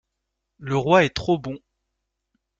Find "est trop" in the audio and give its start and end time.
1.05-1.37